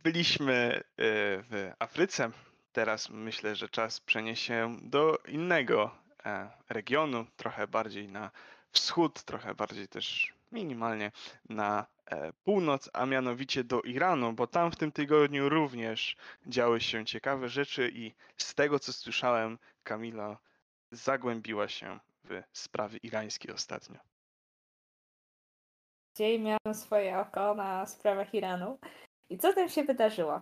[0.03, 0.83] Byliśmy e,
[1.43, 2.31] w Afryce.
[2.73, 5.91] Teraz myślę, że czas przenieść się do innego
[6.27, 8.31] e, regionu, trochę bardziej na
[8.73, 11.13] wschód, trochę bardziej też minimalnie
[11.49, 17.05] na e, północ, a mianowicie do Iranu, bo tam w tym tygodniu również działy się
[17.05, 20.39] ciekawe rzeczy i z tego co słyszałem, Kamila
[20.91, 23.99] zagłębiła się w sprawy irańskie ostatnio.
[26.17, 28.79] bardziej miałam swoje oko na sprawach Iranu.
[29.31, 30.41] I co tam się wydarzyło?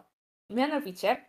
[0.51, 1.25] Mianowicie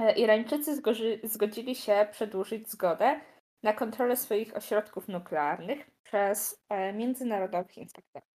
[0.00, 0.82] e, Irańczycy
[1.24, 3.20] zgodzili się przedłużyć zgodę
[3.62, 8.28] na kontrolę swoich ośrodków nuklearnych przez e, międzynarodowych inspektorów.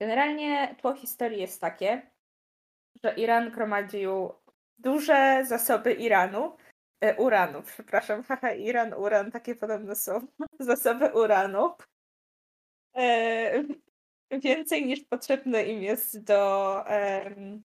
[0.00, 2.10] Generalnie tło historii jest takie,
[3.04, 4.32] że Iran gromadził
[4.78, 6.56] duże zasoby Iranu,
[7.00, 10.26] e, uranu, przepraszam, haha, Iran, uran, takie podobne są
[10.60, 11.74] zasoby uranu.
[12.96, 13.64] E,
[14.30, 17.62] więcej niż potrzebne im jest do em,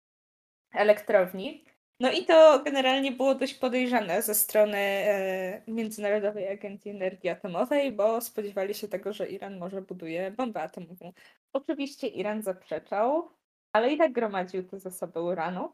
[0.72, 1.64] elektrowni.
[2.00, 8.20] No i to generalnie było dość podejrzane ze strony e, Międzynarodowej Agencji Energii Atomowej, bo
[8.20, 11.12] spodziewali się tego, że Iran może buduje bombę atomową.
[11.52, 13.30] Oczywiście Iran zaprzeczał,
[13.72, 15.72] ale i tak gromadził te zasoby uranu.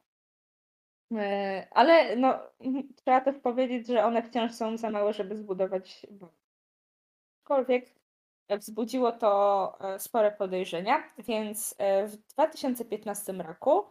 [1.13, 2.39] E, Ale no,
[2.97, 6.35] trzeba też powiedzieć, że one wciąż są za małe, żeby zbudować bombę.
[7.43, 7.95] Aczkolwiek
[8.51, 13.85] wzbudziło to e, spore podejrzenia, więc e, w 2015 roku e,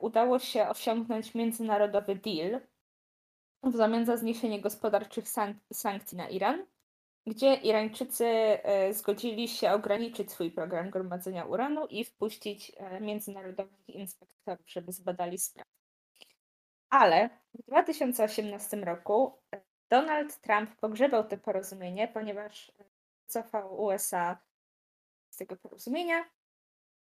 [0.00, 2.60] udało się osiągnąć międzynarodowy deal
[3.62, 6.66] w zamian za zniesienie gospodarczych sank- sankcji na Iran,
[7.26, 14.70] gdzie Irańczycy e, zgodzili się ograniczyć swój program gromadzenia uranu i wpuścić e, międzynarodowych inspektorów,
[14.70, 15.70] żeby zbadali sprawę.
[16.90, 22.84] Ale w 2018 roku e, Donald Trump pogrzebał to porozumienie, ponieważ e,
[23.26, 24.38] cofał USA
[25.30, 26.24] z tego porozumienia,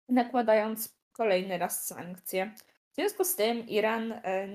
[0.09, 2.55] nakładając kolejny raz sankcje.
[2.92, 4.48] W związku z tym Iran e,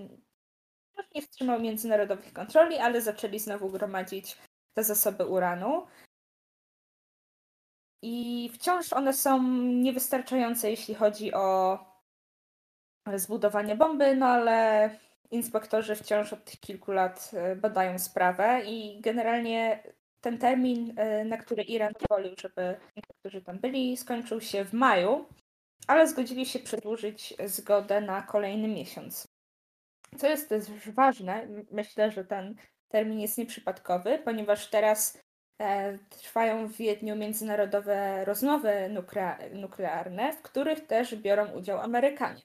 [1.15, 4.37] nie wstrzymał międzynarodowych kontroli, ale zaczęli znowu gromadzić
[4.73, 5.87] te zasoby uranu.
[8.01, 11.79] I wciąż one są niewystarczające, jeśli chodzi o
[13.15, 14.89] zbudowanie bomby, no ale
[15.31, 19.83] inspektorzy wciąż od tych kilku lat e, badają sprawę i generalnie
[20.21, 25.25] ten termin, e, na który Iran pozwolił, żeby niektórzy tam byli, skończył się w maju,
[25.89, 29.27] ale zgodzili się przedłużyć zgodę na kolejny miesiąc.
[30.17, 32.55] Co jest też ważne, myślę, że ten
[32.89, 35.21] termin jest nieprzypadkowy, ponieważ teraz
[35.61, 42.41] e, trwają w Wiedniu międzynarodowe rozmowy nukle- nuklearne, w których też biorą udział Amerykanie.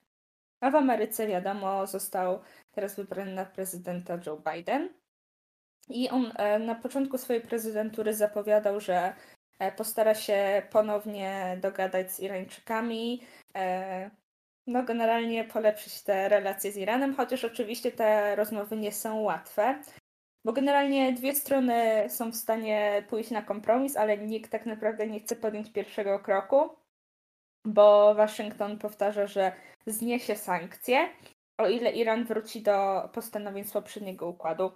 [0.61, 2.41] A w Ameryce, wiadomo, został
[2.73, 4.89] teraz wybrany na prezydenta Joe Biden.
[5.89, 9.15] I on e, na początku swojej prezydentury zapowiadał, że
[9.77, 13.23] postara się ponownie dogadać z Irańczykami,
[13.57, 14.11] e,
[14.67, 19.83] no generalnie polepszyć te relacje z Iranem, chociaż oczywiście te rozmowy nie są łatwe,
[20.45, 25.21] bo generalnie dwie strony są w stanie pójść na kompromis, ale nikt tak naprawdę nie
[25.21, 26.71] chce podjąć pierwszego kroku,
[27.65, 29.53] bo Waszyngton powtarza, że
[29.87, 31.09] zniesie sankcje,
[31.59, 34.73] o ile Iran wróci do postanowień z poprzedniego układu,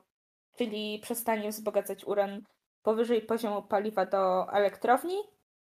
[0.57, 2.43] czyli przestanie wzbogacać uran
[2.88, 5.16] powyżej poziomu paliwa do elektrowni,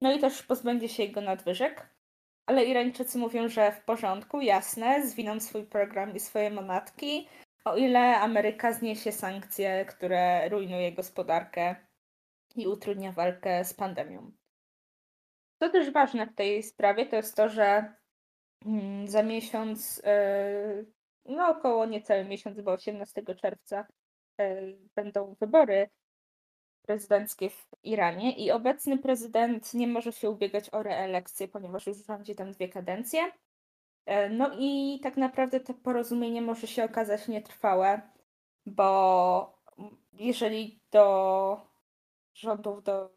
[0.01, 1.89] no i też pozbędzie się jego nadwyżek.
[2.45, 7.27] Ale Irańczycy mówią, że w porządku, jasne, zwiną swój program i swoje manatki,
[7.65, 11.75] o ile Ameryka zniesie sankcje, które rujnuje gospodarkę
[12.55, 14.31] i utrudnia walkę z pandemią.
[15.59, 17.93] Co też ważne w tej sprawie, to jest to, że
[18.65, 20.83] mm, za miesiąc, e,
[21.25, 23.87] no około niecały miesiąc, bo 18 czerwca
[24.37, 24.61] e,
[24.95, 25.89] będą wybory
[26.89, 32.35] prezydenckie w Iranie i obecny prezydent nie może się ubiegać o reelekcję, ponieważ już rządzi
[32.35, 33.31] tam dwie kadencje.
[34.05, 38.01] E, No i tak naprawdę to porozumienie może się okazać nietrwałe,
[38.65, 39.59] bo
[40.13, 41.61] jeżeli do
[42.33, 43.09] rządów, do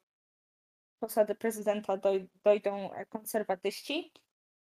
[1.00, 4.12] posady prezydenta doj- dojdą konserwatyści,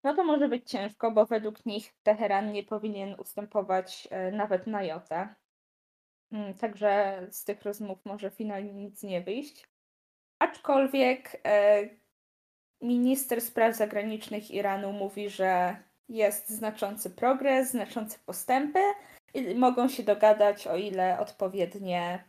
[0.03, 4.83] no to może być ciężko, bo według nich Teheran nie powinien ustępować e, nawet na
[4.83, 5.35] jotę.
[6.33, 9.67] Mm, Także z tych rozmów może finalnie nic nie wyjść.
[10.39, 11.89] Aczkolwiek e,
[12.81, 15.77] minister spraw zagranicznych Iranu mówi, że
[16.09, 18.79] jest znaczący progres, znaczące postępy
[19.33, 22.23] i mogą się dogadać, o ile odpowiednie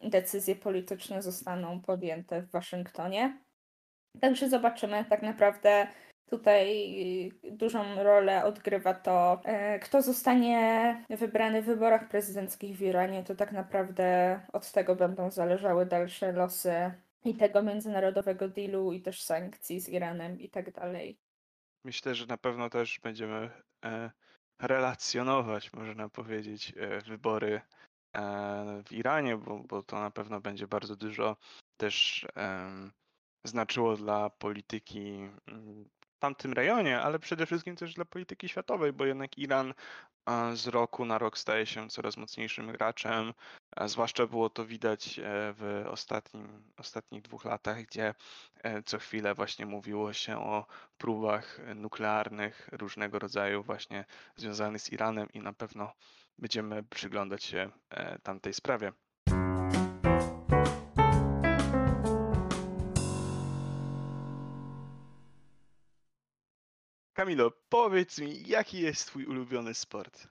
[0.00, 3.38] decyzje polityczne zostaną podjęte w Waszyngtonie.
[4.20, 5.86] Także zobaczymy tak naprawdę
[6.26, 13.24] tutaj dużą rolę odgrywa to, e, kto zostanie wybrany w wyborach prezydenckich w Iranie.
[13.24, 16.92] To tak naprawdę od tego będą zależały dalsze losy
[17.24, 21.18] i tego międzynarodowego dealu, i też sankcji z Iranem i tak dalej.
[21.84, 23.50] Myślę, że na pewno też będziemy
[23.84, 24.10] e,
[24.62, 27.60] relacjonować, można powiedzieć, e, wybory
[28.86, 31.36] w Iranie, bo, bo to na pewno będzie bardzo dużo
[31.76, 32.26] też
[33.44, 39.38] znaczyło dla polityki mm, tamtym rejonie, ale przede wszystkim też dla polityki światowej, bo jednak
[39.38, 39.74] Iran
[40.24, 43.34] a, z roku na rok staje się coraz mocniejszym graczem.
[43.86, 45.22] Zwłaszcza było to widać e,
[45.58, 48.14] w ostatnim, ostatnich dwóch latach, gdzie
[48.62, 50.66] e, co chwilę właśnie mówiło się o
[50.98, 54.04] próbach nuklearnych różnego rodzaju właśnie
[54.36, 55.92] związanych z Iranem i na pewno
[56.38, 58.92] będziemy przyglądać się e, tamtej sprawie.
[67.16, 70.28] Kamilo, powiedz mi, jaki jest twój ulubiony sport?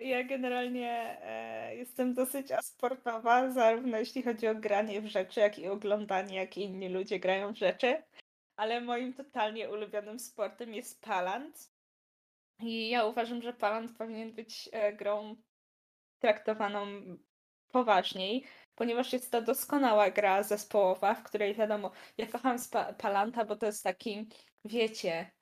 [0.00, 5.68] Ja generalnie e, jestem dosyć asportowa, zarówno jeśli chodzi o granie w rzeczy, jak i
[5.68, 8.02] oglądanie, jak inni ludzie grają w rzeczy.
[8.56, 11.70] Ale moim totalnie ulubionym sportem jest Palant.
[12.60, 15.36] I ja uważam, że Palant powinien być e, grą
[16.18, 16.86] traktowaną
[17.68, 22.56] poważniej, ponieważ jest to doskonała gra zespołowa, w której wiadomo, ja kocham
[22.98, 24.28] Palanta, bo to jest taki,
[24.64, 25.37] wiecie,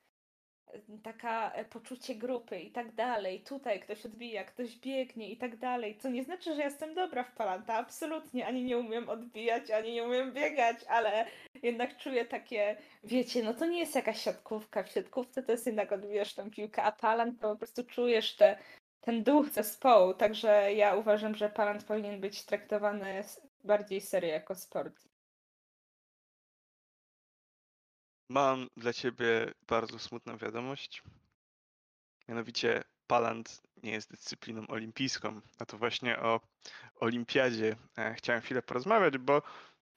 [1.03, 3.41] taka e, poczucie grupy i tak dalej.
[3.41, 5.97] Tutaj ktoś odbija, ktoś biegnie i tak dalej.
[5.97, 8.47] Co nie znaczy, że jestem dobra w Palanta, absolutnie.
[8.47, 11.25] Ani nie umiem odbijać, ani nie umiem biegać, ale
[11.63, 14.83] jednak czuję takie, wiecie, no to nie jest jakaś siatkówka.
[14.83, 18.57] W siatkówce to jest jednak odbijasz tą piłkę, a Palant to po prostu czujesz te,
[19.01, 20.13] ten duch zespołu.
[20.13, 23.23] Także ja uważam, że Palant powinien być traktowany
[23.63, 25.06] bardziej serio jako sport.
[28.29, 31.03] Mam dla ciebie bardzo smutną wiadomość.
[32.27, 36.39] Mianowicie Palant nie jest dyscypliną olimpijską, a to właśnie o
[36.95, 39.41] olimpiadzie e, chciałem chwilę porozmawiać, bo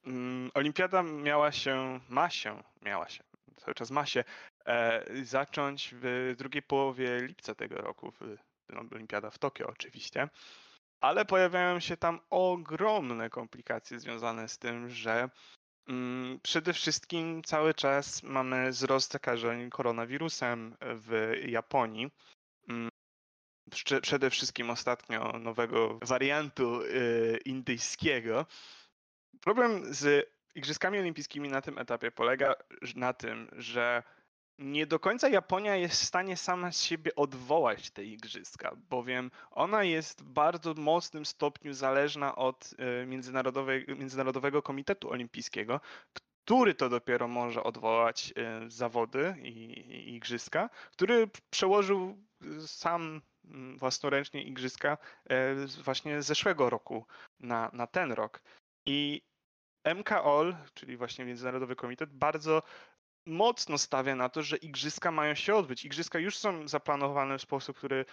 [0.05, 3.23] mm, olimpiada miała się, ma się, miała się,
[3.57, 4.23] cały czas ma się
[4.65, 8.37] e, zacząć w drugiej połowie lipca tego roku, w,
[8.69, 10.29] no, olimpiada w Tokio oczywiście,
[11.01, 15.29] ale pojawiają się tam ogromne komplikacje związane z tym, że
[16.43, 22.11] Przede wszystkim cały czas mamy wzrost zakażeń koronawirusem w Japonii.
[22.69, 22.89] Mm,
[23.71, 28.45] prze- Przede wszystkim ostatnio nowego wariantu y, indyjskiego.
[29.41, 32.53] Problem z Igrzyskami Olimpijskimi na tym etapie polega
[32.95, 34.03] na tym, że
[34.59, 39.83] nie do końca Japonia jest w stanie sama z siebie odwołać te igrzyska, bowiem ona
[39.83, 43.05] jest w bardzo mocnym stopniu zależna od e,
[43.95, 45.79] Międzynarodowego Komitetu Olimpijskiego,
[46.43, 53.21] który to dopiero może odwołać e, zawody i, igrzyska, który przełożył e, sam
[53.77, 54.97] własnoręcznie igrzyska
[55.83, 57.05] właśnie z zeszłego roku
[57.39, 58.41] na, na ten rok.
[58.85, 59.21] I
[59.95, 62.63] MKOL, czyli właśnie Międzynarodowy Komitet, bardzo
[63.25, 65.85] mocno stawia na to, że igrzyska mają się odbyć.
[65.85, 68.05] Igrzyska już są zaplanowane w sposób, który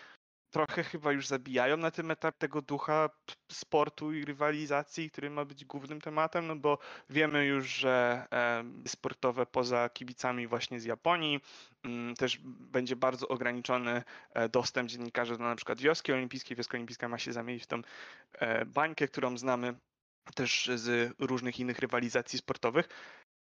[0.50, 3.10] trochę chyba już zabijają na tym etapie tego ducha
[3.52, 6.78] sportu i rywalizacji, który ma być głównym tematem, no bo
[7.10, 8.26] wiemy już, że
[8.86, 11.40] sportowe poza kibicami właśnie z Japonii
[11.82, 14.02] mm, też będzie bardzo ograniczony
[14.34, 16.56] e, dostęp dziennikarzy do na przykład wioski olimpijskiej.
[16.56, 17.82] Wioska olimpijska ma się zamienić w tą
[18.32, 19.74] e, bańkę, którą znamy
[20.34, 22.88] też z różnych innych rywalizacji sportowych.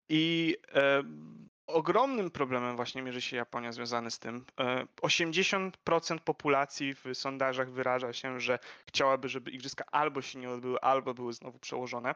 [0.09, 0.55] I
[1.67, 4.45] ogromnym problemem właśnie mierzy się Japonia związany z tym.
[4.59, 10.79] E, 80% populacji w sondażach wyraża się, że chciałaby, żeby igrzyska albo się nie odbyły,
[10.81, 12.15] albo były znowu przełożone.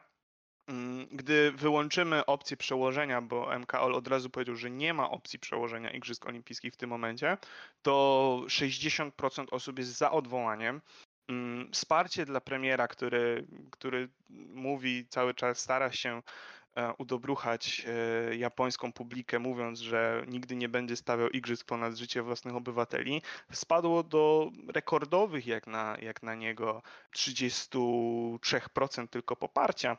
[0.68, 5.90] Mm, Gdy wyłączymy opcję przełożenia, bo MKOL od razu powiedział, że nie ma opcji przełożenia
[5.90, 7.38] Igrzysk Olimpijskich w tym momencie,
[7.82, 10.80] to 60% osób jest za odwołaniem.
[11.28, 14.08] Mm, Wsparcie dla premiera, który, który
[14.54, 16.22] mówi cały czas, stara się e,
[16.98, 23.22] udobruchać e, japońską publikę, mówiąc, że nigdy nie będzie stawiał igrzysk ponad życie własnych obywateli,
[23.52, 26.82] spadło do rekordowych jak na, jak na niego
[27.16, 29.96] 33% tylko poparcia,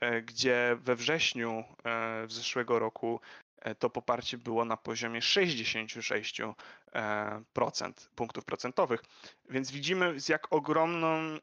[0.00, 1.50] e, gdzie we wrześniu
[1.84, 3.20] e, w zeszłego roku
[3.58, 6.54] e, to poparcie było na poziomie 66%
[6.94, 9.04] e, procent, punktów procentowych.
[9.50, 11.38] Więc widzimy z jak ogromną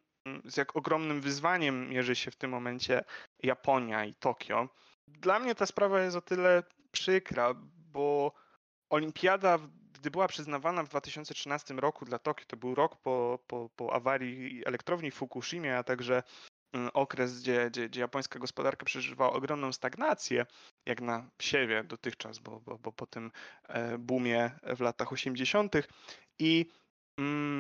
[0.46, 3.04] z jak ogromnym wyzwaniem mierzy się w tym momencie
[3.44, 4.70] Japonia i Tokio.
[5.08, 7.54] Dla mnie ta sprawa jest o tyle przykra,
[7.92, 8.34] bo
[8.90, 9.60] olimpiada,
[9.94, 14.66] gdy była przyznawana w 2013 roku dla Tokio, to był rok po, po, po awarii
[14.66, 16.24] elektrowni w Fukushimie, a także
[16.74, 20.46] mm, okres, gdzie, gdzie, gdzie japońska gospodarka przeżywała ogromną stagnację,
[20.86, 23.32] jak na siewie dotychczas, bo, bo, bo po tym
[23.68, 25.76] e, boomie w latach 80.
[26.40, 26.66] I
[27.18, 27.60] mm,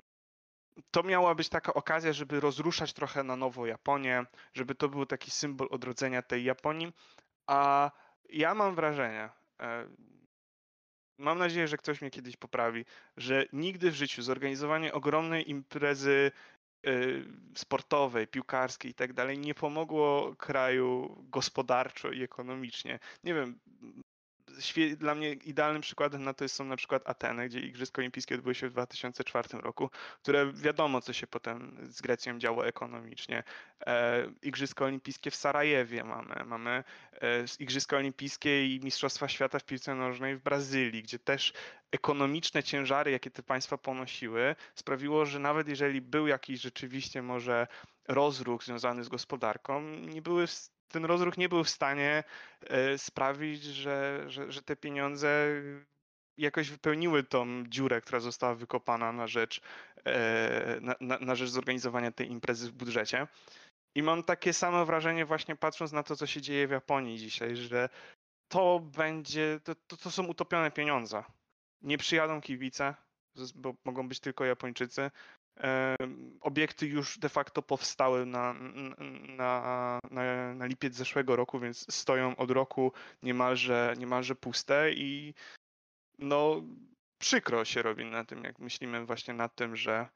[0.91, 5.32] to miała być taka okazja, żeby rozruszać trochę na nowo Japonię, żeby to był taki
[5.32, 6.93] symbol odrodzenia tej Japonii.
[7.47, 7.91] A
[8.30, 9.30] ja mam wrażenie,
[9.61, 9.88] e,
[11.17, 12.86] mam nadzieję, że ktoś mnie kiedyś poprawi,
[13.17, 16.32] że nigdy w życiu zorganizowanie ogromnej imprezy
[16.86, 16.91] e,
[17.55, 22.99] sportowej, piłkarskiej i tak dalej nie pomogło kraju gospodarczo i ekonomicznie.
[23.23, 23.59] Nie wiem,
[24.97, 28.70] dla mnie idealnym przykładem na to są na przykład Ateny, gdzie Igrzyska Olimpijskie odbyły się
[28.70, 29.89] w 2004 roku,
[30.22, 33.43] które wiadomo, co się potem z Grecją działo ekonomicznie.
[33.86, 36.84] E, Igrzyska Olimpijskie w Sarajewie mamy, mamy
[37.14, 41.54] e, Igrzyska Olimpijskie i Mistrzostwa Świata w piłce nożnej w Brazylii, gdzie też
[41.91, 47.68] ekonomiczne ciężary, jakie te państwa ponosiły, sprawiło, że nawet jeżeli był jakiś rzeczywiście może
[48.08, 50.47] rozruch związany z gospodarką, nie były
[50.89, 52.23] ten rozruch nie był w stanie
[52.61, 55.47] e, sprawić, że, że, że te pieniądze
[56.37, 59.61] jakoś wypełniły tą dziurę, która została wykopana na rzecz,
[60.05, 63.27] e, na, na, na rzecz zorganizowania tej imprezy w budżecie.
[63.95, 67.55] I mam takie samo wrażenie właśnie patrząc na to, co się dzieje w Japonii dzisiaj,
[67.55, 67.89] że
[68.47, 71.23] to będzie, to, to, to są utopione pieniądze.
[71.81, 72.95] Nie przyjadą kibice,
[73.55, 75.11] bo mogą być tylko Japończycy.
[76.41, 78.53] Obiekty już de facto powstały na,
[79.38, 82.93] na, na, na lipiec zeszłego roku, więc stoją od roku
[83.24, 85.34] niemalże, niemalże puste i
[86.20, 86.62] no
[87.18, 90.10] przykro się robi na tym, jak myślimy właśnie nad tym, że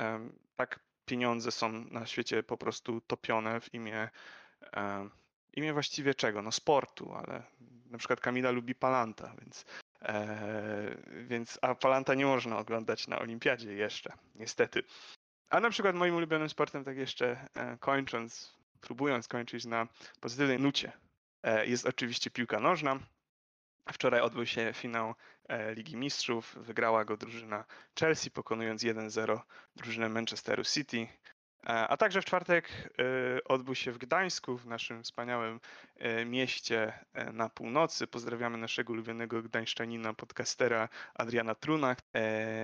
[0.00, 4.08] um, tak pieniądze są na świecie po prostu topione w imię
[4.76, 5.10] um,
[5.56, 6.42] imię właściwie czego?
[6.42, 7.42] No sportu, ale
[7.90, 9.64] na przykład Kamila lubi Palanta, więc
[11.22, 14.82] więc, a Palanta nie można oglądać na olimpiadzie jeszcze, niestety.
[15.50, 19.88] A na przykład moim ulubionym sportem, tak jeszcze e, kończąc, próbując kończyć na
[20.20, 20.92] pozytywnej nucie,
[21.42, 22.98] e, jest oczywiście piłka nożna.
[23.92, 25.14] Wczoraj odbył się finał
[25.74, 26.56] Ligi Mistrzów.
[26.60, 27.64] Wygrała go drużyna
[28.00, 29.40] Chelsea, pokonując 1-0
[29.76, 31.08] drużynę Manchesteru City.
[31.66, 32.68] A także w czwartek
[33.38, 35.60] y, odbył się w Gdańsku, w naszym wspaniałym
[36.20, 36.92] y, mieście
[37.32, 38.06] na północy.
[38.06, 41.96] Pozdrawiamy naszego ulubionego gdańszczanina, podcastera Adriana Truna.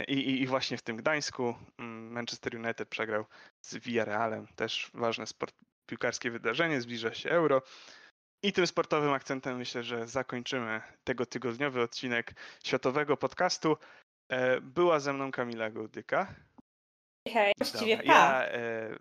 [0.08, 3.24] I, i, I, właśnie w tym Gdańsku mm, Manchester United przegrał
[3.60, 4.46] z Villarrealem.
[4.56, 5.54] Też ważne sport,
[5.86, 7.62] piłkarskie wydarzenie, zbliża się Euro.
[8.42, 12.34] I tym sportowym akcentem myślę, że zakończymy tego tygodniowy odcinek
[12.64, 13.76] Światowego Podcastu.
[14.62, 16.34] Była ze mną Kamila Gołdyka.
[17.28, 18.18] Hej, właściwie Dobra, pa.
[18.18, 18.96] Ja, e,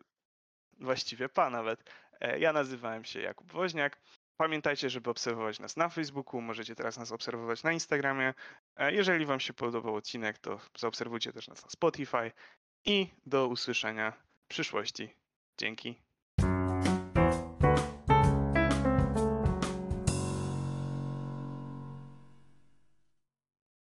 [0.79, 1.83] właściwie pa nawet.
[2.21, 4.01] E, ja nazywałem się Jakub Woźniak.
[4.37, 8.33] Pamiętajcie, żeby obserwować nas na Facebooku, możecie teraz nas obserwować na Instagramie.
[8.75, 12.31] E, jeżeli Wam się podobał odcinek, to zaobserwujcie też nas na Spotify
[12.85, 14.13] i do usłyszenia
[14.43, 15.15] w przyszłości.
[15.57, 16.10] Dzięki.